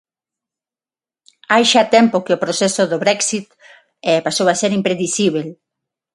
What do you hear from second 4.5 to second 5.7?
ser impredicíbel.